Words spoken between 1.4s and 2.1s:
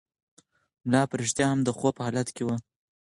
هم د خوب په